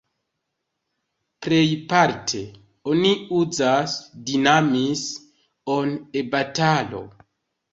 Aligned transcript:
Plejparte, 1.47 2.41
oni 2.93 3.11
uzas 3.41 3.95
"dinamis"-on 4.31 5.95
en 6.23 6.33
batalo. 6.35 7.05